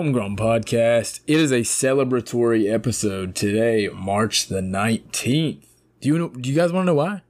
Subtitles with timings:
[0.00, 1.20] Homegrown Podcast.
[1.26, 5.66] It is a celebratory episode today, March the 19th.
[6.00, 7.20] Do you, know, do you guys want to know why?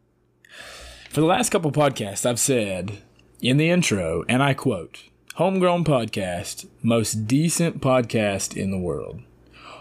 [1.08, 2.98] For the last couple podcasts, I've said
[3.40, 5.02] in the intro, and I quote,
[5.34, 9.20] Homegrown Podcast, most decent podcast in the world.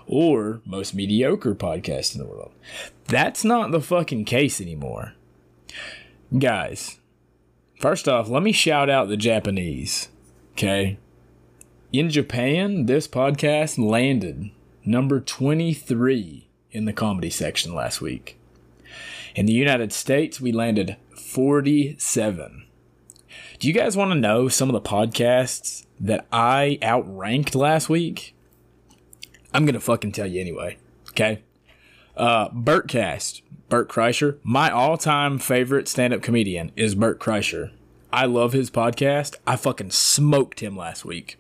[0.08, 2.54] Or most mediocre podcast in the world.
[3.06, 5.14] That's not the fucking case anymore.
[6.36, 7.00] Guys,
[7.80, 10.10] first off, let me shout out the Japanese.
[10.54, 10.98] Okay?
[11.92, 14.52] In Japan, this podcast landed
[14.86, 18.38] number 23 in the comedy section last week.
[19.34, 22.68] In the United States, we landed 47.
[23.58, 28.36] Do you guys want to know some of the podcasts that I outranked last week?
[29.52, 30.78] I'm going to fucking tell you anyway.
[31.10, 31.42] Okay?
[32.16, 34.38] Uh, Bertcast, Bert Kreischer.
[34.44, 37.72] My all time favorite stand up comedian is Bert Kreischer.
[38.14, 39.38] I love his podcast.
[39.48, 41.40] I fucking smoked him last week.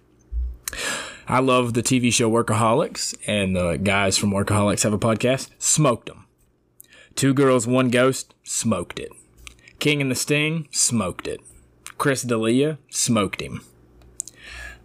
[1.28, 5.50] I love the TV show Workaholics, and the guys from Workaholics have a podcast.
[5.60, 6.26] Smoked them.
[7.16, 9.12] Two Girls, One Ghost, smoked it.
[9.80, 11.42] King and the Sting, smoked it.
[11.98, 13.62] Chris D'Elia, smoked him.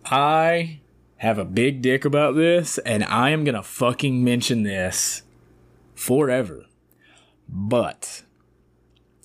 [0.04, 0.80] I
[1.18, 5.22] have a big dick about this, and I am gonna fucking mention this
[5.94, 6.66] forever.
[7.48, 8.22] But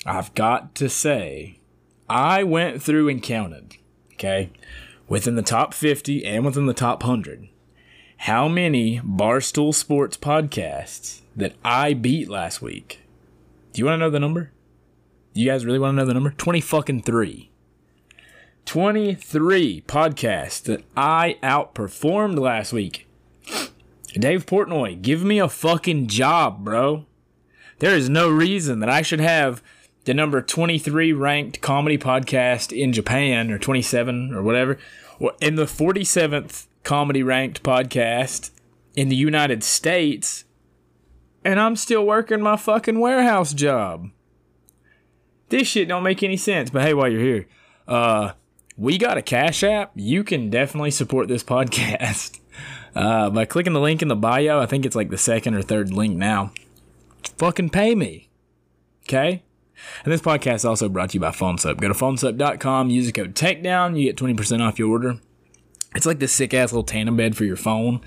[0.06, 1.60] I've got to say,
[2.10, 3.76] I went through and counted,
[4.14, 4.52] okay?
[5.10, 7.50] Within the top 50 and within the top 100
[8.24, 13.00] how many Barstool Sports podcasts that I beat last week.
[13.72, 14.52] Do you want to know the number?
[15.34, 16.32] You guys really want to know the number?
[16.32, 17.50] 20 fucking 3.
[18.66, 23.08] 23 podcasts that I outperformed last week.
[24.14, 27.06] Dave Portnoy, give me a fucking job, bro.
[27.78, 29.64] There is no reason that I should have
[30.10, 34.80] the number 23 ranked comedy podcast in Japan or 27 or whatever
[35.40, 38.50] in the 47th comedy ranked podcast
[38.96, 40.46] in the United States,
[41.46, 44.10] and I'm still working my fucking warehouse job.
[45.50, 47.48] This shit don't make any sense, but hey, while you're here,
[47.88, 48.32] uh,
[48.76, 49.92] we got a Cash App.
[49.94, 52.40] You can definitely support this podcast
[52.96, 54.60] uh, by clicking the link in the bio.
[54.60, 56.52] I think it's like the second or third link now.
[57.38, 58.32] Fucking pay me.
[59.04, 59.44] Okay?
[60.04, 61.78] And this podcast is also brought to you by PhoneSoap.
[61.78, 65.20] Go to phonesoap.com, use the code TAKEDOWN, you get 20% off your order.
[65.96, 68.02] It's like this sick ass little tandem bed for your phone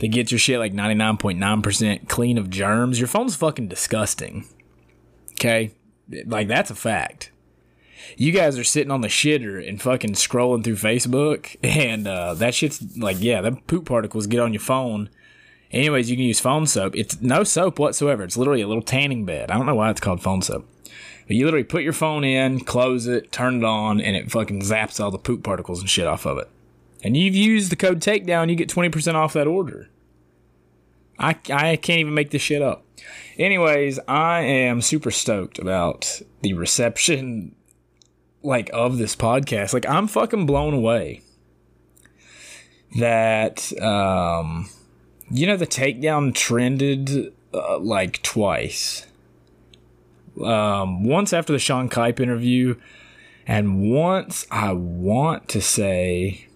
[0.00, 2.98] that gets your shit like 99.9% clean of germs.
[2.98, 4.46] Your phone's fucking disgusting.
[5.32, 5.72] Okay?
[6.26, 7.30] Like, that's a fact.
[8.16, 12.54] You guys are sitting on the shitter and fucking scrolling through Facebook, and uh, that
[12.54, 15.10] shit's like, yeah, the poop particles get on your phone.
[15.70, 16.96] Anyways, you can use phone soap.
[16.96, 18.22] It's no soap whatsoever.
[18.22, 19.50] It's literally a little tanning bed.
[19.50, 20.66] I don't know why it's called phone soap.
[21.28, 24.62] But you literally put your phone in, close it, turn it on, and it fucking
[24.62, 26.48] zaps all the poop particles and shit off of it.
[27.04, 29.88] And you've used the code takedown, you get 20% off that order.
[31.18, 32.84] I, I can't even make this shit up.
[33.36, 37.54] Anyways, I am super stoked about the reception
[38.42, 39.74] like of this podcast.
[39.74, 41.22] Like I'm fucking blown away
[42.96, 44.70] that um
[45.30, 49.06] you know the takedown trended uh, like twice
[50.42, 52.76] um, once after the Sean Kipe interview,
[53.46, 56.48] and once I want to say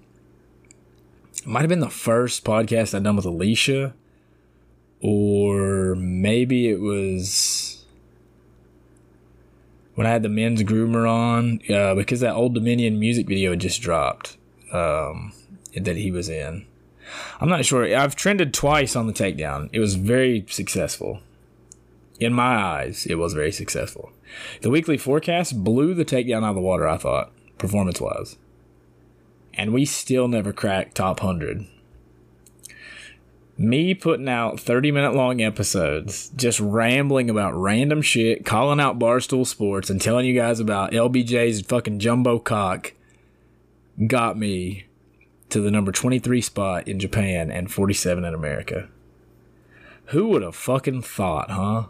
[1.38, 3.94] it might have been the first podcast I'd done with Alicia,
[5.00, 7.84] or maybe it was
[9.94, 13.60] when I had the men's groomer on, uh, because that Old Dominion music video had
[13.60, 14.37] just dropped
[14.72, 15.32] um,
[15.75, 16.66] that he was in.
[17.41, 17.94] I'm not sure.
[17.94, 19.69] I've trended twice on the takedown.
[19.72, 21.21] It was very successful
[22.19, 24.12] in my eyes, it was very successful.
[24.61, 28.37] The weekly forecast blew the takedown out of the water, I thought, performance wise.
[29.55, 31.66] And we still never cracked top 100.
[33.59, 39.47] Me putting out 30 minute long episodes, just rambling about random shit, calling out Barstool
[39.47, 42.95] Sports, and telling you guys about LBJ's fucking jumbo cock
[44.07, 44.86] got me
[45.51, 48.89] to the number 23 spot in Japan and 47 in America.
[50.07, 51.84] Who would have fucking thought, huh?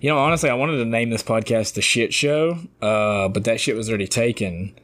[0.00, 3.60] You know, honestly, I wanted to name this podcast the Shit Show, uh, but that
[3.60, 4.78] shit was already taken.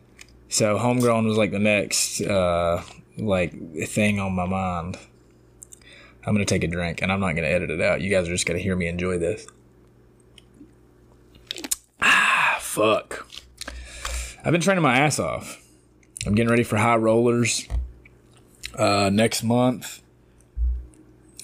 [0.49, 2.83] So Homegrown was like the next uh,
[3.19, 3.53] like
[3.87, 4.99] thing on my mind.
[6.25, 8.01] I'm gonna take a drink, and I'm not gonna edit it out.
[8.01, 9.47] You guys are just gonna hear me enjoy this.
[12.01, 13.27] Ah, fuck.
[14.45, 15.63] I've been training my ass off.
[16.27, 17.67] I'm getting ready for high rollers
[18.75, 20.00] uh, next month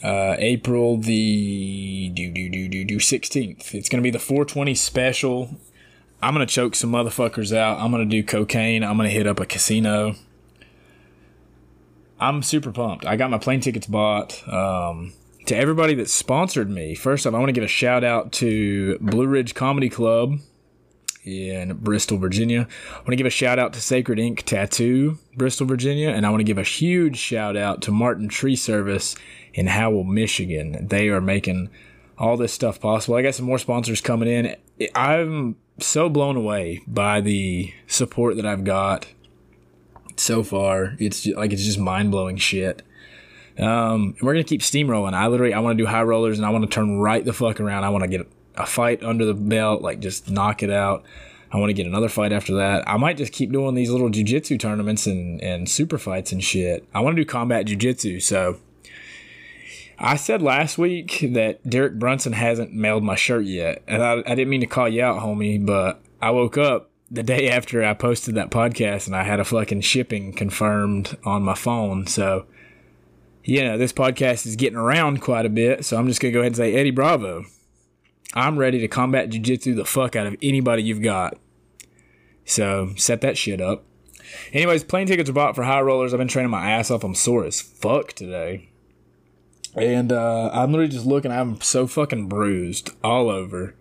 [0.07, 3.75] uh, April the do do do do do sixteenth.
[3.75, 5.57] It's gonna be the 420 special.
[6.23, 7.81] I'm gonna choke some motherfuckers out.
[7.81, 8.85] I'm gonna do cocaine.
[8.85, 10.15] I'm gonna hit up a casino.
[12.21, 13.05] I'm super pumped.
[13.05, 14.47] I got my plane tickets bought.
[14.49, 15.13] Um,
[15.47, 18.99] to everybody that sponsored me, first off, I want to give a shout out to
[19.01, 20.39] Blue Ridge Comedy Club
[21.27, 22.69] in Bristol, Virginia.
[22.93, 26.31] I want to give a shout out to Sacred Ink Tattoo, Bristol, Virginia, and I
[26.31, 29.17] want to give a huge shout out to Martin Tree Service
[29.53, 30.87] in Howell, Michigan.
[30.87, 31.71] They are making
[32.19, 33.17] all this stuff possible.
[33.17, 34.57] I got some more sponsors coming in.
[34.95, 39.09] I'm so blown away by the support that I've got
[40.17, 40.97] so far.
[40.99, 42.83] It's just, like it's just mind blowing shit.
[43.59, 45.15] Um, we're gonna keep steamrolling.
[45.15, 47.33] I literally I want to do high rollers and I want to turn right the
[47.33, 47.85] fuck around.
[47.85, 51.05] I want to get a fight under the belt, like just knock it out.
[51.53, 52.89] I want to get another fight after that.
[52.89, 56.87] I might just keep doing these little jujitsu tournaments and, and super fights and shit.
[56.93, 58.21] I want to do combat jujitsu.
[58.21, 58.59] So
[59.99, 63.83] I said last week that Derek Brunson hasn't mailed my shirt yet.
[63.87, 67.23] And I, I didn't mean to call you out, homie, but I woke up the
[67.23, 71.55] day after I posted that podcast and I had a fucking shipping confirmed on my
[71.55, 72.07] phone.
[72.07, 72.47] So,
[73.45, 75.85] you know, this podcast is getting around quite a bit.
[75.85, 77.45] So I'm just going to go ahead and say, Eddie Bravo,
[78.37, 81.39] I'm ready to combat jujitsu the fuck out of anybody you've got.
[82.45, 83.85] So set that shit up.
[84.53, 86.13] Anyways, plane tickets are bought for high rollers.
[86.13, 87.03] I've been training my ass off.
[87.03, 88.69] I'm sore as fuck today.
[89.75, 91.33] And uh, I'm literally just looking.
[91.33, 93.75] I'm so fucking bruised all over.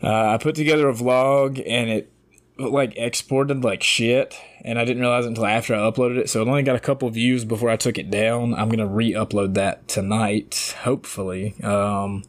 [0.00, 2.12] Uh, I put together a vlog and it
[2.58, 6.30] like exported like shit, and I didn't realize until after I uploaded it.
[6.30, 8.54] So it only got a couple views before I took it down.
[8.54, 11.54] I'm gonna re-upload that tonight, hopefully.
[11.62, 12.22] Um,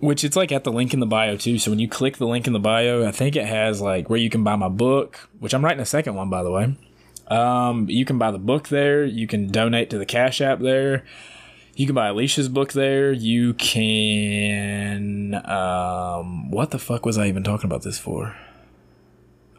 [0.00, 1.58] which it's like at the link in the bio too.
[1.58, 4.18] So when you click the link in the bio, I think it has like where
[4.18, 6.74] you can buy my book, which I'm writing a second one by the way.
[7.28, 9.04] Um, you can buy the book there.
[9.04, 11.04] You can donate to the Cash App there.
[11.76, 13.12] You can buy Alicia's book there.
[13.12, 15.34] You can.
[15.46, 18.36] Um, what the fuck was I even talking about this for?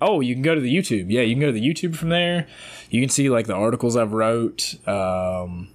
[0.01, 1.05] Oh, you can go to the YouTube.
[1.09, 2.47] Yeah, you can go to the YouTube from there.
[2.89, 4.75] You can see like the articles I've wrote.
[4.87, 5.69] Um,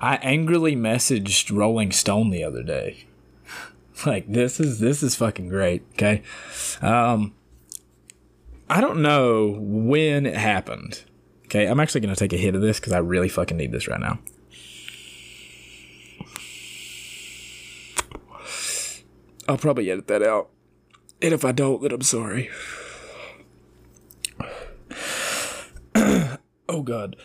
[0.00, 3.04] I angrily messaged Rolling Stone the other day.
[4.06, 5.82] like this is this is fucking great.
[5.92, 6.22] Okay,
[6.80, 7.34] um,
[8.68, 11.02] I don't know when it happened.
[11.46, 13.88] Okay, I'm actually gonna take a hit of this because I really fucking need this
[13.88, 14.18] right now.
[19.48, 20.48] I'll probably edit that out.
[21.20, 22.48] And if I don't, then I'm sorry.
[26.68, 27.16] oh god.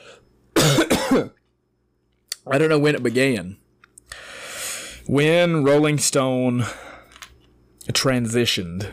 [2.47, 3.57] I don't know when it began.
[5.07, 6.65] When Rolling Stone
[7.91, 8.91] transitioned.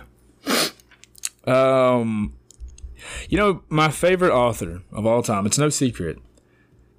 [1.46, 2.34] Um,
[3.28, 6.18] you know, my favorite author of all time, it's no secret,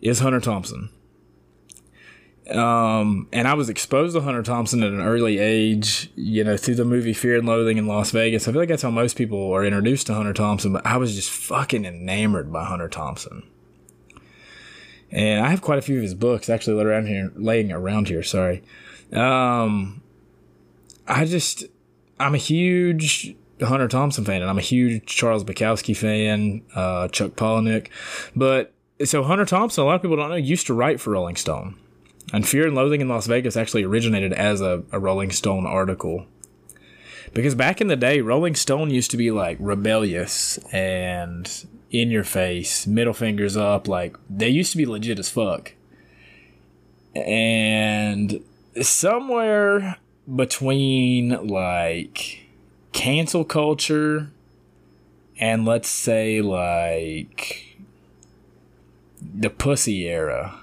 [0.01, 0.89] is Hunter Thompson.
[2.49, 6.75] Um, and I was exposed to Hunter Thompson at an early age, you know, through
[6.75, 8.47] the movie Fear and Loathing in Las Vegas.
[8.47, 11.15] I feel like that's how most people are introduced to Hunter Thompson, but I was
[11.15, 13.43] just fucking enamored by Hunter Thompson
[15.13, 18.07] and I have quite a few of his books actually laid around here, laying around
[18.07, 18.23] here.
[18.23, 18.63] Sorry,
[19.13, 20.01] um,
[21.07, 21.65] I just
[22.19, 27.31] I'm a huge Hunter Thompson fan, and I'm a huge Charles Bukowski fan, uh, Chuck
[27.33, 27.89] Palahniuk,
[28.35, 28.73] but
[29.05, 31.75] so Hunter Thompson, a lot of people don't know, used to write for Rolling Stone,
[32.33, 36.25] and Fear and Loathing in Las Vegas actually originated as a, a Rolling Stone article.
[37.33, 42.23] Because back in the day, Rolling Stone used to be like rebellious and in your
[42.23, 43.87] face, middle fingers up.
[43.87, 45.73] Like they used to be legit as fuck.
[47.15, 48.43] And
[48.81, 49.97] somewhere
[50.35, 52.47] between like
[52.91, 54.31] cancel culture
[55.37, 57.77] and let's say like
[59.21, 60.59] the pussy era.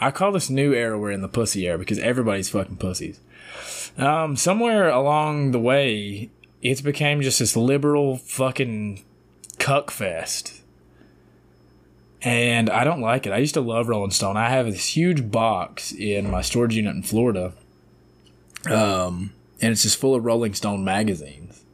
[0.00, 3.20] I call this new era we're in the pussy era because everybody's fucking pussies.
[3.98, 6.30] Um, somewhere along the way,
[6.62, 9.04] it's became just this liberal fucking
[9.68, 10.62] cuck fest.
[12.22, 13.32] And I don't like it.
[13.32, 14.38] I used to love Rolling Stone.
[14.38, 17.52] I have this huge box in my storage unit in Florida.
[18.68, 21.64] Um, and it's just full of Rolling Stone magazines.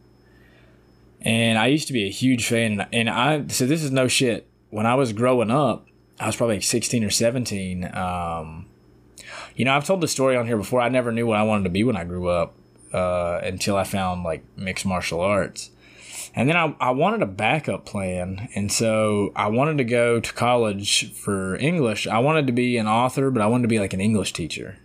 [1.21, 2.85] And I used to be a huge fan.
[2.93, 4.49] And I, so this is no shit.
[4.71, 5.87] When I was growing up,
[6.19, 7.97] I was probably like 16 or 17.
[7.97, 8.67] Um,
[9.55, 10.81] you know, I've told the story on here before.
[10.81, 12.55] I never knew what I wanted to be when I grew up
[12.93, 15.71] uh, until I found like mixed martial arts.
[16.37, 18.49] And then I, I wanted a backup plan.
[18.55, 22.07] And so I wanted to go to college for English.
[22.07, 24.79] I wanted to be an author, but I wanted to be like an English teacher.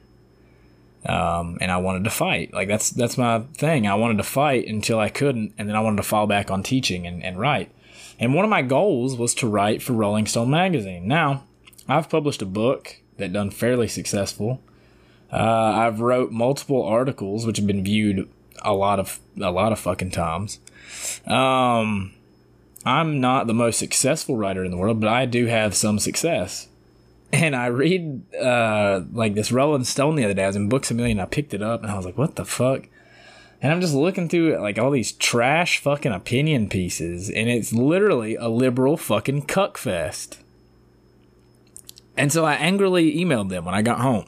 [1.05, 2.53] Um, and I wanted to fight.
[2.53, 3.87] Like that's that's my thing.
[3.87, 6.61] I wanted to fight until I couldn't, and then I wanted to fall back on
[6.61, 7.71] teaching and, and write.
[8.19, 11.07] And one of my goals was to write for Rolling Stone magazine.
[11.07, 11.45] Now,
[11.87, 14.61] I've published a book that done fairly successful.
[15.31, 18.29] Uh, I've wrote multiple articles which have been viewed
[18.61, 20.59] a lot of a lot of fucking times.
[21.25, 22.13] Um,
[22.85, 26.67] I'm not the most successful writer in the world, but I do have some success.
[27.31, 30.43] And I read uh, like this Rolling Stone the other day.
[30.43, 31.19] I was in Books a Million.
[31.19, 32.87] I picked it up and I was like, "What the fuck?"
[33.61, 38.35] And I'm just looking through like all these trash fucking opinion pieces, and it's literally
[38.35, 40.39] a liberal fucking cuck fest.
[42.15, 44.25] And so I angrily emailed them when I got home.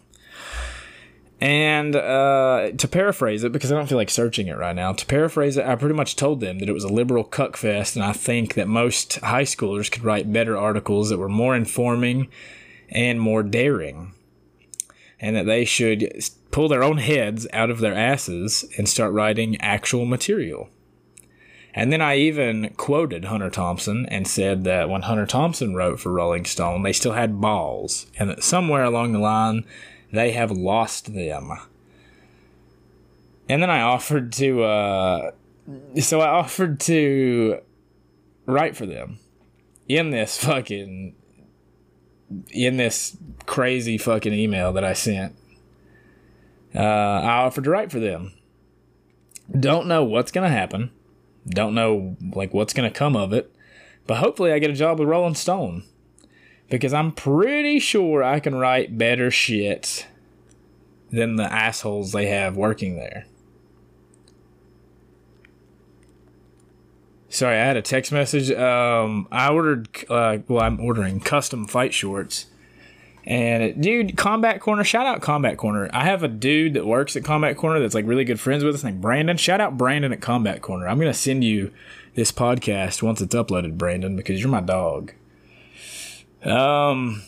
[1.42, 5.06] And uh, to paraphrase it, because I don't feel like searching it right now, to
[5.08, 8.06] paraphrase it, I pretty much told them that it was a liberal cuck fest, and
[8.06, 12.30] I think that most high schoolers could write better articles that were more informing
[12.90, 14.14] and more daring,
[15.20, 16.14] and that they should
[16.52, 20.70] pull their own heads out of their asses and start writing actual material.
[21.74, 26.12] And then I even quoted Hunter Thompson and said that when Hunter Thompson wrote for
[26.12, 29.66] Rolling Stone, they still had balls, and that somewhere along the line,
[30.12, 31.52] they have lost them.
[33.50, 35.32] And then I offered to, uh,
[36.00, 37.60] so I offered to
[38.46, 39.20] write for them
[39.88, 41.16] in this fucking,
[42.52, 45.36] in this crazy fucking email that I sent.
[46.74, 48.34] Uh, I offered to write for them.
[49.58, 50.92] Don't know what's going to happen.
[51.48, 53.54] Don't know like what's going to come of it.
[54.08, 55.84] But hopefully I get a job with Rolling Stone.
[56.72, 60.08] Because I'm pretty sure I can write better shit
[61.12, 63.28] than the assholes they have working there.
[67.30, 68.50] Sorry, I had a text message.
[68.52, 72.48] Um, I ordered, uh, well, I'm ordering custom fight shorts
[73.26, 75.90] and dude, Combat Corner, shout out Combat Corner.
[75.94, 78.74] I have a dude that works at Combat Corner that's like really good friends with
[78.74, 79.38] us named Brandon.
[79.38, 80.88] Shout out Brandon at Combat Corner.
[80.88, 81.72] I'm gonna send you
[82.16, 85.14] this podcast once it's uploaded, Brandon, because you're my dog.
[86.44, 87.24] Um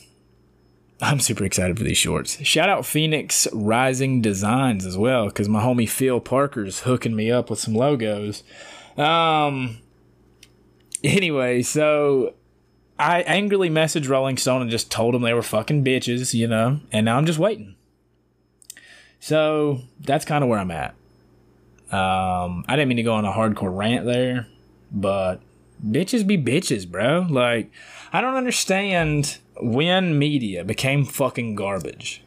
[1.01, 2.41] I'm super excited for these shorts.
[2.45, 7.49] Shout out Phoenix Rising Designs as well, because my homie Phil Parker's hooking me up
[7.49, 8.43] with some logos.
[8.97, 9.79] Um
[11.03, 12.35] anyway, so
[12.97, 16.79] I angrily messaged Rolling Stone and just told them they were fucking bitches, you know,
[16.91, 17.75] and now I'm just waiting.
[19.19, 20.95] So that's kind of where I'm at.
[21.91, 24.47] Um, I didn't mean to go on a hardcore rant there,
[24.91, 25.41] but
[25.85, 27.27] bitches be bitches, bro.
[27.29, 27.71] Like,
[28.13, 32.23] I don't understand when media became fucking garbage.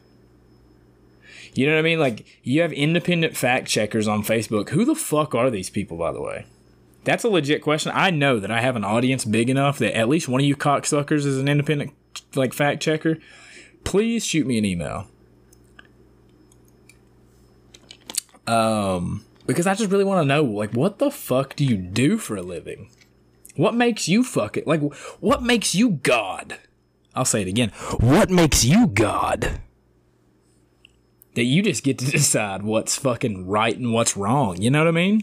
[1.55, 2.01] You know what I mean?
[2.01, 4.71] Like, you have independent fact checkers on Facebook.
[4.71, 6.45] Who the fuck are these people, by the way?
[7.05, 7.93] That's a legit question.
[7.95, 10.57] I know that I have an audience big enough that at least one of you
[10.57, 11.93] cocksuckers is an independent
[12.35, 13.19] like fact checker.
[13.85, 15.07] Please shoot me an email.
[18.49, 22.19] Um, because I just really want to know, like, what the fuck do you do
[22.19, 22.91] for a living?
[23.57, 24.67] What makes you fuck it?
[24.67, 24.83] Like,
[25.21, 26.59] what makes you God?
[27.15, 27.71] I'll say it again.
[28.01, 29.61] What makes you God?
[31.35, 34.61] That you just get to decide what's fucking right and what's wrong.
[34.61, 35.23] You know what I mean?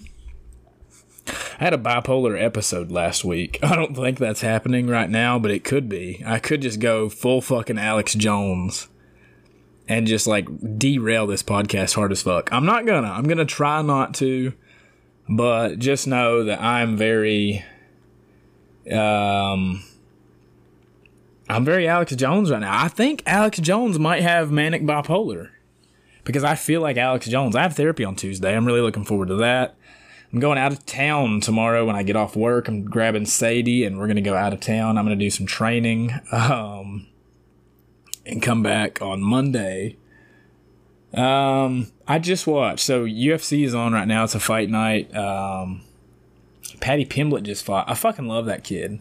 [1.28, 3.60] I had a bipolar episode last week.
[3.64, 6.22] I don't think that's happening right now, but it could be.
[6.26, 8.90] I could just go full fucking Alex Jones
[9.88, 10.48] and just like
[10.78, 12.52] derail this podcast hard as fuck.
[12.52, 13.10] I'm not gonna.
[13.10, 14.54] I'm gonna try not to,
[15.30, 17.64] but just know that I'm very
[18.92, 19.84] um
[21.50, 22.84] I'm very Alex Jones right now.
[22.84, 25.50] I think Alex Jones might have manic bipolar
[26.24, 27.56] because I feel like Alex Jones.
[27.56, 28.56] I have therapy on Tuesday.
[28.56, 29.76] I'm really looking forward to that.
[30.32, 32.68] I'm going out of town tomorrow when I get off work.
[32.68, 34.98] I'm grabbing Sadie and we're going to go out of town.
[34.98, 37.08] I'm going to do some training um,
[38.26, 39.98] and come back on Monday.
[41.14, 42.80] Um, I just watched.
[42.80, 44.24] So UFC is on right now.
[44.24, 45.16] It's a fight night.
[45.16, 45.84] Um,
[46.84, 47.90] Paddy Pimblett just fought.
[47.90, 49.00] I fucking love that kid.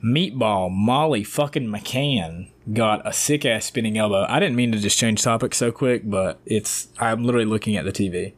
[0.00, 4.26] Meatball Molly fucking McCann got a sick ass spinning elbow.
[4.28, 7.84] I didn't mean to just change topics so quick, but it's I'm literally looking at
[7.84, 8.32] the TV.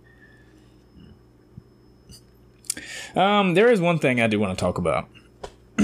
[3.14, 5.10] Um, there is one thing I do want to talk about.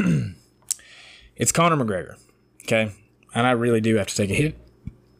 [1.37, 2.17] it's Conor McGregor.
[2.63, 2.91] Okay,
[3.35, 4.57] and I really do have to take a hit.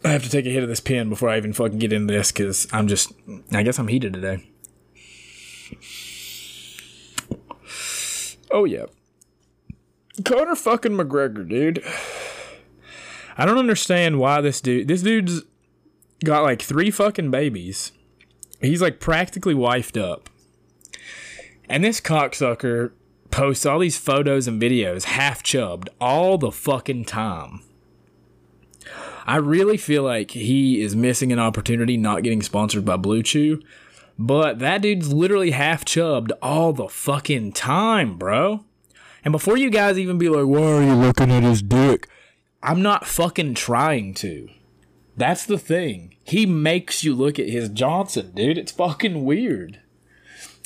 [0.03, 2.15] I have to take a hit of this pen before I even fucking get into
[2.15, 3.13] this because I'm just.
[3.53, 4.43] I guess I'm heated today.
[8.51, 8.87] Oh yeah,
[10.25, 11.83] Conor fucking McGregor, dude.
[13.39, 14.89] I don't understand why this dude.
[14.89, 15.43] This dude's
[16.25, 17.93] got like three fucking babies.
[18.61, 20.31] He's like practically wifed up.
[21.69, 22.93] And this cocksucker
[23.31, 27.63] posts all these photos and videos half chubbed all the fucking time.
[29.27, 33.61] I really feel like he is missing an opportunity not getting sponsored by Blue Chew.
[34.19, 38.65] But that dude's literally half chubbed all the fucking time, bro.
[39.25, 42.09] And before you guys even be like, why are you looking at his dick?
[42.63, 44.49] I'm not fucking trying to.
[45.17, 46.15] That's the thing.
[46.25, 48.59] He makes you look at his Johnson, dude.
[48.59, 49.81] It's fucking weird.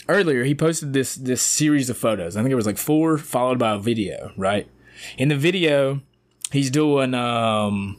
[0.08, 2.36] earlier he posted this this series of photos.
[2.36, 4.32] I think it was like four, followed by a video.
[4.36, 4.68] Right
[5.16, 6.00] in the video,
[6.52, 7.96] he's doing um,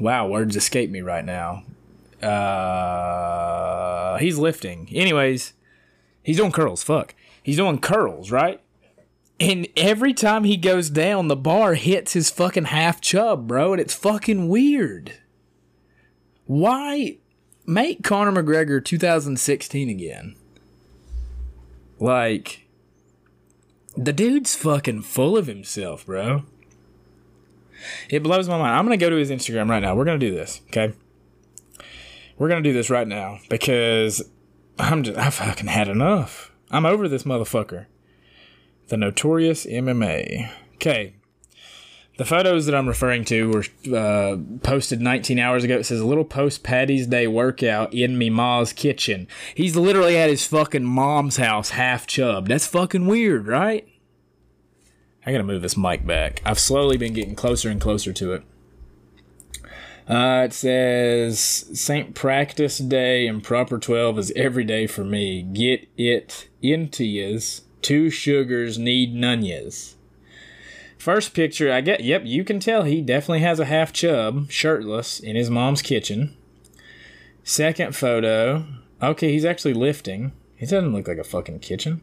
[0.00, 1.62] wow, words escape me right now.
[2.22, 4.88] Uh, he's lifting.
[4.92, 5.52] Anyways,
[6.22, 6.82] he's doing curls.
[6.82, 8.60] Fuck, he's doing curls, right?
[9.40, 13.80] And every time he goes down, the bar hits his fucking half chub, bro, and
[13.80, 15.14] it's fucking weird.
[16.46, 17.16] Why
[17.66, 20.36] make Conor McGregor 2016 again?
[21.98, 22.66] Like,
[23.96, 26.44] the dude's fucking full of himself, bro.
[28.08, 28.76] It blows my mind.
[28.76, 29.94] I'm gonna go to his Instagram right now.
[29.94, 30.94] We're gonna do this, okay?
[32.38, 34.22] We're gonna do this right now because
[34.78, 36.52] I'm just I fucking had enough.
[36.70, 37.86] I'm over this motherfucker.
[38.88, 40.50] The notorious MMA.
[40.74, 41.14] Okay.
[42.18, 45.78] The photos that I'm referring to were uh, posted 19 hours ago.
[45.78, 49.26] It says a little post Patty's Day workout in me ma's kitchen.
[49.54, 52.48] He's literally at his fucking mom's house, half chubbed.
[52.48, 53.88] That's fucking weird, right?
[55.24, 56.42] I gotta move this mic back.
[56.44, 58.44] I've slowly been getting closer and closer to it.
[60.08, 62.14] Uh, it says St.
[62.14, 65.42] Practice Day and Proper 12 is every day for me.
[65.42, 67.62] Get it into yas.
[67.82, 69.96] Two sugars need none yous.
[70.98, 75.18] First picture, I get, yep, you can tell he definitely has a half chub, shirtless,
[75.18, 76.36] in his mom's kitchen.
[77.42, 78.64] Second photo,
[79.02, 80.30] okay, he's actually lifting.
[80.54, 82.02] He doesn't look like a fucking kitchen.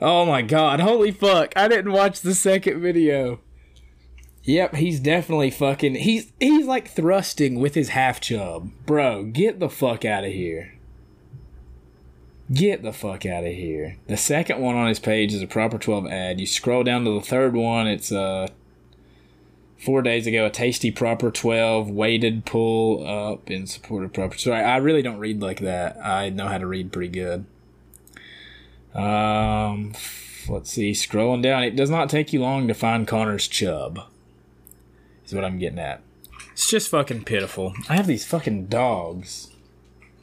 [0.00, 3.40] Oh my god, holy fuck, I didn't watch the second video.
[4.48, 8.70] Yep, he's definitely fucking, he's, he's like thrusting with his half chub.
[8.86, 10.72] Bro, get the fuck out of here.
[12.50, 13.98] Get the fuck out of here.
[14.06, 16.40] The second one on his page is a proper 12 ad.
[16.40, 18.48] You scroll down to the third one, it's uh
[19.76, 24.38] four days ago, a tasty proper 12 weighted pull up in support of proper.
[24.38, 25.98] Sorry, I really don't read like that.
[26.02, 27.44] I know how to read pretty good.
[28.94, 29.92] Um,
[30.48, 30.92] let's see.
[30.92, 34.00] Scrolling down, it does not take you long to find Conor's chub.
[35.28, 36.00] Is what I'm getting at.
[36.52, 37.74] It's just fucking pitiful.
[37.86, 39.50] I have these fucking dogs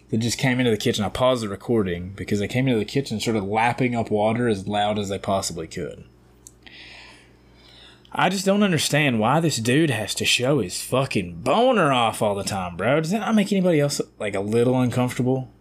[0.09, 1.05] that just came into the kitchen.
[1.05, 4.47] I paused the recording because they came into the kitchen sort of lapping up water
[4.47, 6.05] as loud as they possibly could.
[8.11, 12.33] I just don't understand why this dude has to show his fucking boner off all
[12.33, 12.99] the time, bro.
[12.99, 15.51] Does that not make anybody else like a little uncomfortable?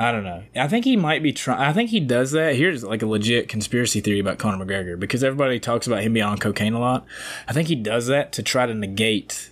[0.00, 0.42] I don't know.
[0.56, 1.60] I think he might be trying.
[1.60, 2.54] I think he does that.
[2.54, 6.24] Here's like a legit conspiracy theory about Conor McGregor because everybody talks about him being
[6.24, 7.04] on cocaine a lot.
[7.46, 9.50] I think he does that to try to negate,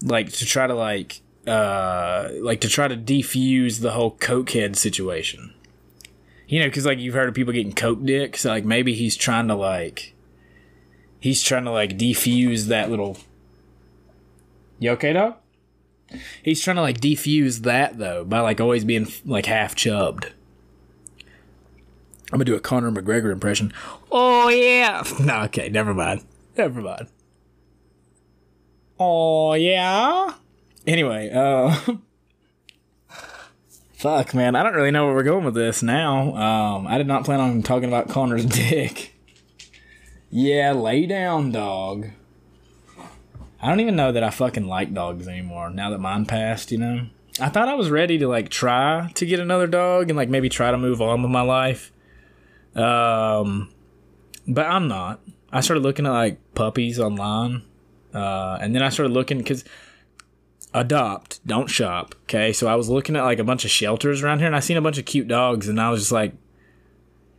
[0.00, 5.52] like to try to like uh, like to try to defuse the whole cokehead situation.
[6.46, 9.16] You know, because like you've heard of people getting coke dick, so like maybe he's
[9.16, 10.14] trying to like
[11.18, 13.18] he's trying to like defuse that little.
[14.78, 15.34] You okay, dog?
[16.42, 20.32] He's trying to like defuse that though by like always being like half chubbed.
[22.32, 23.72] I'm gonna do a Conor McGregor impression.
[24.10, 25.02] Oh yeah.
[25.20, 26.24] No, okay, never mind.
[26.56, 27.08] Never mind.
[28.98, 30.34] Oh yeah.
[30.86, 31.76] Anyway, uh
[33.92, 36.34] Fuck man, I don't really know where we're going with this now.
[36.34, 39.14] Um I did not plan on talking about Conor's dick.
[40.30, 42.08] Yeah, lay down, dog.
[43.62, 46.78] I don't even know that I fucking like dogs anymore now that mine passed, you
[46.78, 47.06] know?
[47.40, 50.48] I thought I was ready to like try to get another dog and like maybe
[50.48, 51.92] try to move on with my life.
[52.74, 53.72] Um
[54.46, 55.20] but I'm not.
[55.52, 57.62] I started looking at like puppies online.
[58.12, 59.64] Uh and then I started looking cuz
[60.74, 62.14] adopt, don't shop.
[62.24, 64.60] Okay, so I was looking at like a bunch of shelters around here, and I
[64.60, 66.34] seen a bunch of cute dogs, and I was just like,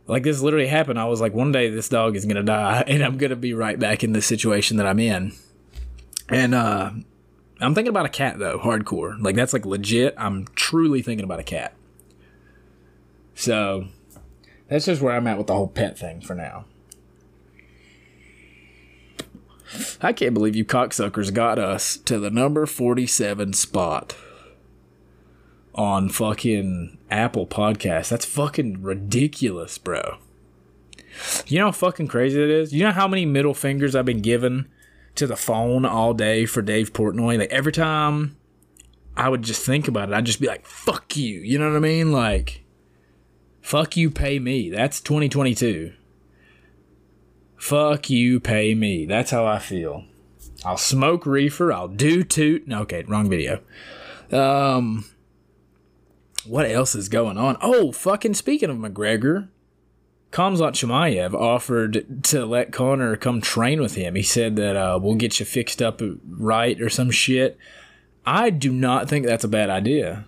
[0.06, 0.98] like this literally happened.
[0.98, 3.78] I was like, one day this dog is gonna die, and I'm gonna be right
[3.78, 5.32] back in the situation that I'm in.
[6.28, 6.90] And uh,
[7.60, 9.20] I'm thinking about a cat though, hardcore.
[9.20, 10.14] Like that's like legit.
[10.16, 11.74] I'm truly thinking about a cat.
[13.34, 13.86] So
[14.68, 16.66] that's just where I'm at with the whole pet thing for now.
[20.00, 24.14] I can't believe you cocksuckers got us to the number 47 spot
[25.74, 28.10] on fucking Apple Podcasts.
[28.10, 30.18] That's fucking ridiculous, bro.
[31.46, 32.72] You know how fucking crazy it is?
[32.72, 34.68] You know how many middle fingers I've been given
[35.16, 37.38] to the phone all day for Dave Portnoy?
[37.38, 38.36] Like every time
[39.16, 41.40] I would just think about it, I'd just be like, fuck you.
[41.40, 42.12] You know what I mean?
[42.12, 42.64] Like,
[43.60, 44.70] fuck you, pay me.
[44.70, 45.92] That's 2022.
[47.56, 49.06] Fuck you, pay me.
[49.06, 50.04] That's how I feel.
[50.64, 51.72] I'll smoke reefer.
[51.72, 52.66] I'll do toot.
[52.66, 53.60] No, okay, wrong video.
[54.32, 55.04] Um,
[56.46, 57.56] what else is going on?
[57.60, 59.48] Oh, fucking speaking of McGregor,
[60.34, 64.16] Khamzat Chimaev offered to let Conor come train with him.
[64.16, 67.56] He said that uh, we'll get you fixed up right or some shit.
[68.26, 70.24] I do not think that's a bad idea.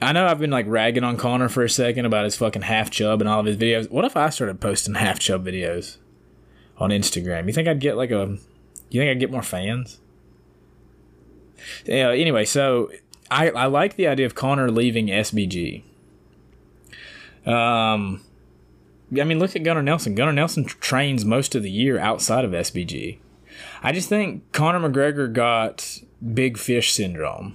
[0.00, 2.90] I know I've been like ragging on Conor for a second about his fucking half
[2.90, 3.88] chub and all of his videos.
[3.92, 5.98] What if I started posting half chub videos
[6.78, 7.46] on Instagram?
[7.46, 8.38] You think I'd get like a
[8.90, 10.00] you think I'd get more fans?
[11.84, 12.90] Yeah, anyway, so
[13.30, 15.84] I, I like the idea of Conor leaving SBG.
[17.46, 18.20] Um,
[19.20, 20.14] I mean, look at Gunnar Nelson.
[20.14, 23.18] Gunnar Nelson trains most of the year outside of SBG.
[23.82, 26.00] I just think Conor McGregor got
[26.34, 27.54] big fish syndrome,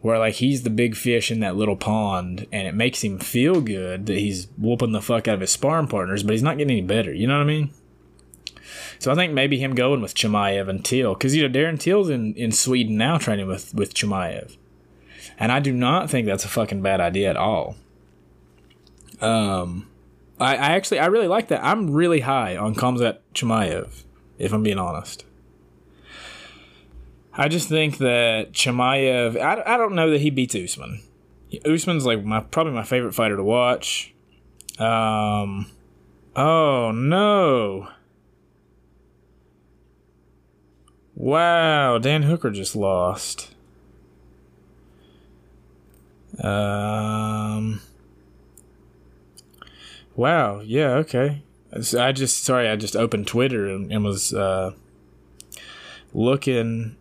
[0.00, 3.60] where like he's the big fish in that little pond, and it makes him feel
[3.60, 6.78] good that he's whooping the fuck out of his sparring partners, but he's not getting
[6.78, 7.12] any better.
[7.12, 7.70] You know what I mean?
[8.98, 12.10] So I think maybe him going with Chimaev and Till, because you know Darren Till's
[12.10, 14.56] in, in Sweden now training with with Chimaev,
[15.38, 17.76] and I do not think that's a fucking bad idea at all.
[19.20, 19.88] Um,
[20.40, 21.64] I, I actually I really like that.
[21.64, 24.04] I'm really high on Khamzat Chimaev,
[24.38, 25.24] if I'm being honest.
[27.32, 29.40] I just think that Chimaev.
[29.40, 31.00] I, I don't know that he beats Usman.
[31.64, 34.12] Usman's like my probably my favorite fighter to watch.
[34.78, 35.70] Um,
[36.36, 37.88] oh no.
[41.14, 43.54] Wow, Dan Hooker just lost.
[46.42, 47.80] Um.
[50.18, 50.58] Wow.
[50.62, 50.94] Yeah.
[50.94, 51.42] Okay.
[51.72, 52.68] I just sorry.
[52.68, 54.72] I just opened Twitter and, and was uh,
[56.12, 56.96] looking.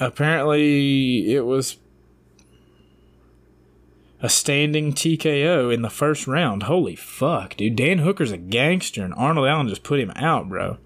[0.00, 1.76] Apparently, it was
[4.22, 6.62] a standing TKO in the first round.
[6.62, 7.76] Holy fuck, dude!
[7.76, 10.78] Dan Hooker's a gangster, and Arnold Allen just put him out, bro.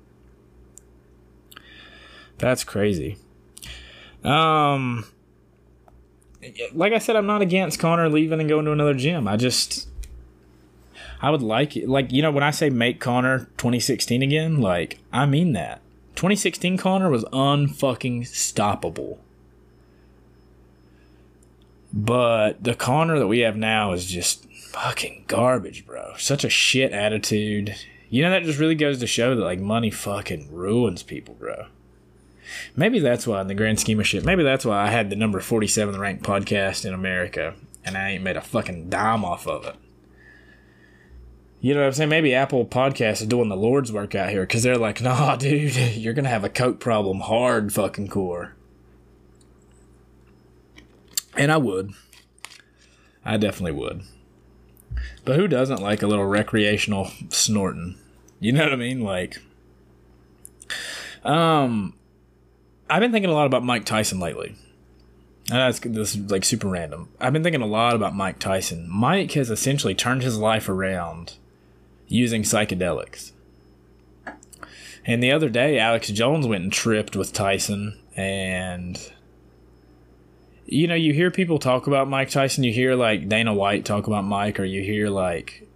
[2.38, 3.18] That's crazy.
[4.24, 5.04] Um,
[6.72, 9.28] like I said, I'm not against Conor leaving and going to another gym.
[9.28, 9.86] I just,
[11.22, 11.88] I would like it.
[11.88, 15.80] Like you know, when I say make Conor 2016 again, like I mean that.
[16.16, 19.18] 2016 Conor was unfucking stoppable.
[21.92, 26.14] But the Conor that we have now is just fucking garbage, bro.
[26.16, 27.74] Such a shit attitude.
[28.08, 31.66] You know that just really goes to show that like money fucking ruins people, bro.
[32.76, 35.16] Maybe that's why, in the grand scheme of shit, maybe that's why I had the
[35.16, 37.54] number 47 ranked podcast in America
[37.84, 39.76] and I ain't made a fucking dime off of it.
[41.60, 42.08] You know what I'm saying?
[42.08, 45.76] Maybe Apple Podcast is doing the Lord's work out here because they're like, nah, dude,
[45.96, 48.54] you're going to have a coke problem hard fucking core.
[51.36, 51.92] And I would.
[53.24, 54.02] I definitely would.
[55.24, 57.96] But who doesn't like a little recreational snorting?
[58.40, 59.02] You know what I mean?
[59.02, 59.38] Like,
[61.24, 61.94] um,
[62.88, 64.56] I've been thinking a lot about Mike Tyson lately.
[65.46, 67.08] That's this is like super random.
[67.20, 68.88] I've been thinking a lot about Mike Tyson.
[68.88, 71.34] Mike has essentially turned his life around
[72.10, 73.32] using psychedelics.
[75.06, 79.00] And the other day, Alex Jones went and tripped with Tyson, and
[80.66, 82.64] you know, you hear people talk about Mike Tyson.
[82.64, 85.66] You hear like Dana White talk about Mike, or you hear like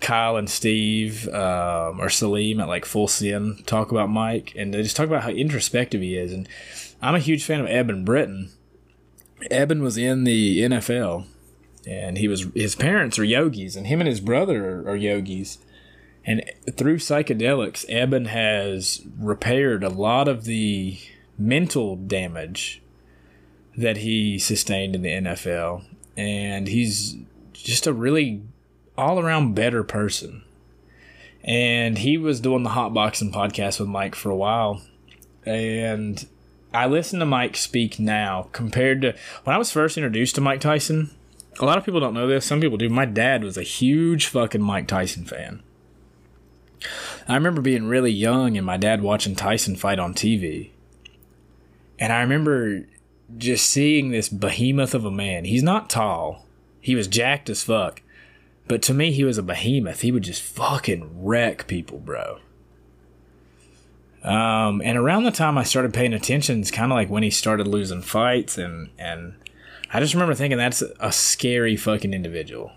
[0.00, 4.82] Kyle and Steve um, or Salim at like Full Send talk about Mike, and they
[4.82, 6.32] just talk about how introspective he is.
[6.32, 6.48] And
[7.00, 8.50] I'm a huge fan of Eben Britton.
[9.50, 11.26] Eben was in the NFL,
[11.86, 15.58] and he was his parents are yogis, and him and his brother are, are yogis.
[16.26, 16.44] And
[16.76, 20.98] through psychedelics, Eben has repaired a lot of the
[21.36, 22.80] mental damage
[23.76, 25.84] that he sustained in the NFL,
[26.16, 27.16] and he's
[27.52, 28.42] just a really
[28.96, 30.44] all around better person.
[31.42, 34.80] And he was doing the hot boxing podcast with Mike for a while.
[35.44, 36.26] And
[36.72, 40.60] I listen to Mike speak now compared to when I was first introduced to Mike
[40.60, 41.10] Tyson.
[41.60, 42.46] A lot of people don't know this.
[42.46, 42.88] Some people do.
[42.88, 45.62] My dad was a huge fucking Mike Tyson fan.
[47.28, 50.70] I remember being really young and my dad watching Tyson fight on TV.
[51.98, 52.86] And I remember
[53.36, 55.44] just seeing this behemoth of a man.
[55.44, 56.44] He's not tall.
[56.80, 58.02] He was jacked as fuck.
[58.66, 60.00] But to me, he was a behemoth.
[60.00, 62.38] He would just fucking wreck people, bro.
[64.22, 67.30] Um, and around the time I started paying attention, it's kind of like when he
[67.30, 69.34] started losing fights, and and
[69.92, 72.72] I just remember thinking that's a scary fucking individual.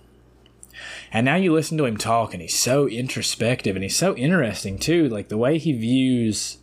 [1.11, 4.77] And now you listen to him talk, and he's so introspective, and he's so interesting
[4.77, 5.07] too.
[5.07, 6.57] Like the way he views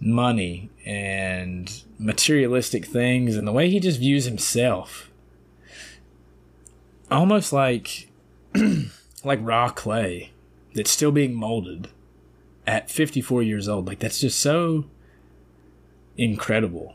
[0.00, 5.10] money and materialistic things, and the way he just views himself.
[7.10, 8.08] Almost like
[9.24, 10.32] like raw clay
[10.74, 11.88] that's still being molded
[12.66, 13.86] at 54 years old.
[13.86, 14.84] Like that's just so
[16.16, 16.94] incredible.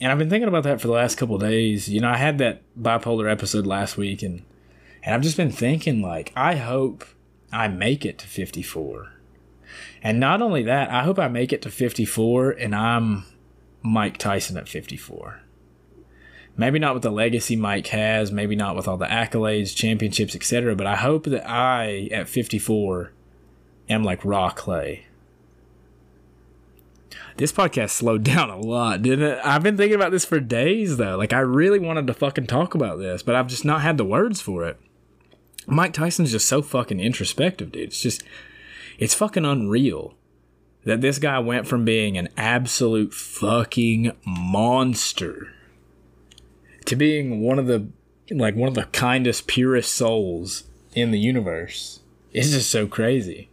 [0.00, 1.88] And I've been thinking about that for the last couple days.
[1.88, 4.42] You know, I had that bipolar episode last week and
[5.08, 7.02] and I've just been thinking like I hope
[7.50, 9.14] I make it to 54.
[10.02, 13.24] And not only that, I hope I make it to 54 and I'm
[13.80, 15.40] Mike Tyson at 54.
[16.58, 20.76] Maybe not with the legacy Mike has, maybe not with all the accolades, championships, etc.
[20.76, 23.10] But I hope that I, at 54,
[23.88, 25.06] am like Raw Clay.
[27.38, 29.40] This podcast slowed down a lot, didn't it?
[29.42, 31.16] I've been thinking about this for days, though.
[31.16, 34.04] Like, I really wanted to fucking talk about this, but I've just not had the
[34.04, 34.78] words for it.
[35.68, 37.88] Mike Tyson's just so fucking introspective, dude.
[37.88, 38.22] It's just,
[38.98, 40.14] it's fucking unreal
[40.84, 45.52] that this guy went from being an absolute fucking monster
[46.86, 47.88] to being one of the
[48.30, 52.00] like one of the kindest, purest souls in the universe.
[52.32, 53.50] It's just so crazy.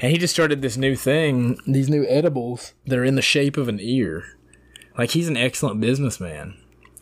[0.00, 3.56] And he just started this new thing, these new edibles that are in the shape
[3.56, 4.36] of an ear.
[4.96, 6.56] Like he's an excellent businessman.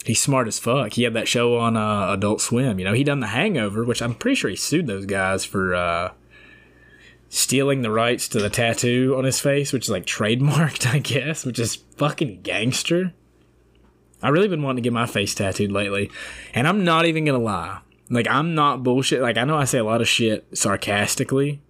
[0.07, 0.93] He's smart as fuck.
[0.93, 2.79] He had that show on uh, Adult Swim.
[2.79, 5.75] You know, he done The Hangover, which I'm pretty sure he sued those guys for
[5.75, 6.13] uh,
[7.29, 11.45] stealing the rights to the tattoo on his face, which is like trademarked, I guess,
[11.45, 13.13] which is fucking gangster.
[14.23, 16.11] I really been wanting to get my face tattooed lately,
[16.55, 17.81] and I'm not even gonna lie.
[18.09, 19.21] Like I'm not bullshit.
[19.21, 21.61] Like I know I say a lot of shit sarcastically.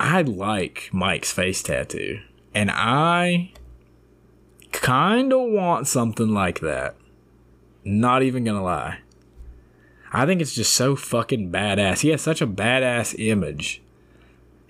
[0.00, 2.20] I like Mike's face tattoo,
[2.54, 3.52] and I
[4.80, 6.96] kind of want something like that.
[7.84, 9.00] Not even gonna lie.
[10.12, 12.00] I think it's just so fucking badass.
[12.00, 13.82] He has such a badass image.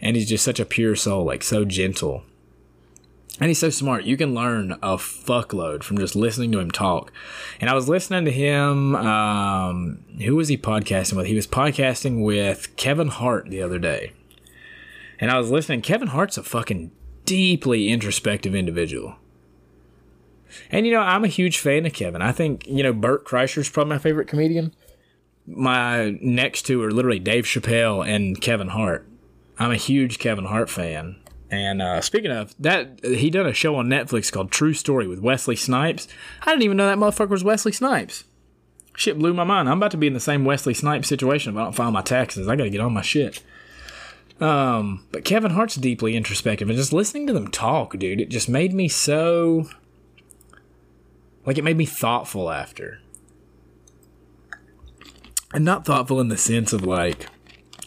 [0.01, 2.23] And he's just such a pure soul, like so gentle.
[3.41, 4.05] And he's so smart.
[4.05, 7.13] You can learn a fuckload from just listening to him talk.
[7.61, 8.97] And I was listening to him.
[8.97, 11.27] Um, who was he podcasting with?
[11.27, 14.13] He was podcasting with Kevin Hart the other day.
[15.21, 15.83] And I was listening.
[15.83, 16.91] Kevin Hart's a fucking
[17.25, 19.17] deeply introspective individual.
[20.71, 22.23] And, you know, I'm a huge fan of Kevin.
[22.23, 24.75] I think, you know, Bert Kreischer's probably my favorite comedian.
[25.47, 29.07] My next two are literally Dave Chappelle and Kevin Hart.
[29.59, 31.17] I'm a huge Kevin Hart fan.
[31.51, 35.21] And uh, speaking of that, he done a show on Netflix called True Story with
[35.21, 36.07] Wesley Snipes.
[36.43, 38.25] I didn't even know that motherfucker was Wesley Snipes.
[38.95, 39.69] Shit blew my mind.
[39.69, 42.03] I'm about to be in the same Wesley Snipes situation if I don't file my
[42.03, 42.49] taxes.
[42.49, 43.43] I got to get on my shit.
[44.41, 48.49] Um, but Kevin Hart's deeply introspective, and just listening to them talk, dude, it just
[48.49, 49.69] made me so
[51.49, 53.01] like it made me thoughtful after,
[55.55, 57.27] and not thoughtful in the sense of like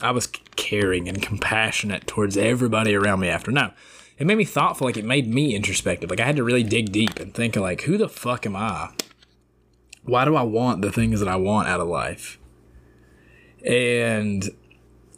[0.01, 3.51] I was caring and compassionate towards everybody around me after.
[3.51, 3.69] No,
[4.17, 4.87] it made me thoughtful.
[4.87, 6.09] Like it made me introspective.
[6.09, 8.55] Like I had to really dig deep and think of like, who the fuck am
[8.55, 8.89] I?
[10.01, 12.39] Why do I want the things that I want out of life?
[13.63, 14.49] And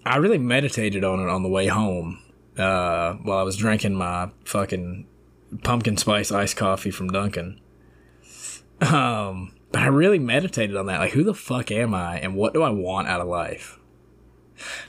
[0.05, 2.21] I really meditated on it on the way home
[2.57, 5.07] uh, while I was drinking my fucking
[5.63, 7.61] pumpkin spice iced coffee from Dunkin'.
[8.91, 10.99] Um, but I really meditated on that.
[10.99, 13.79] Like, who the fuck am I and what do I want out of life?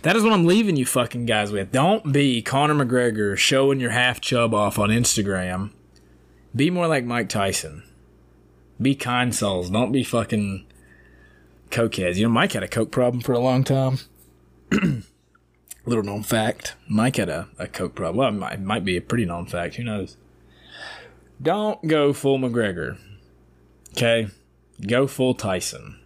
[0.03, 1.73] That is what I'm leaving you fucking guys with.
[1.73, 5.71] Don't be Conor McGregor showing your half chub off on Instagram.
[6.55, 7.83] Be more like Mike Tyson.
[8.81, 9.71] Be kind souls.
[9.71, 10.67] Don't be fucking
[11.71, 12.17] cokeheads.
[12.17, 13.99] You know, Mike had a coke problem for a long time.
[15.87, 16.77] Little known fact.
[16.89, 18.17] Mike had a, a coke problem.
[18.17, 19.77] Well, it might, it might be a pretty known fact.
[19.77, 20.17] Who knows?
[21.41, 22.99] Don't go full McGregor.
[23.95, 24.29] Okay?
[24.87, 26.01] Go full Tyson.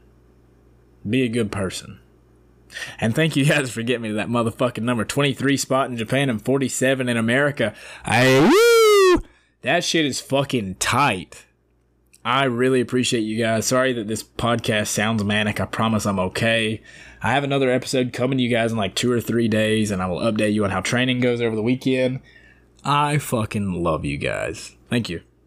[1.08, 2.00] Be a good person.
[3.00, 6.28] And thank you guys for getting me to that motherfucking number 23 spot in Japan
[6.28, 7.74] and 47 in America.
[8.04, 9.22] I woo!
[9.62, 11.46] That shit is fucking tight.
[12.24, 13.64] I really appreciate you guys.
[13.64, 15.60] Sorry that this podcast sounds manic.
[15.60, 16.82] I promise I'm okay.
[17.22, 20.02] I have another episode coming to you guys in like two or three days, and
[20.02, 22.20] I will update you on how training goes over the weekend.
[22.84, 24.76] I fucking love you guys.
[24.90, 25.22] Thank you.